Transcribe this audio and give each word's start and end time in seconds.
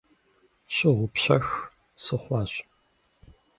Щыгъупщэх 0.75 1.45
сыхъуащ. 2.03 2.53